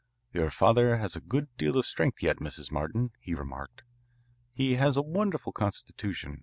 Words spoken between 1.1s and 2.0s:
a good deal of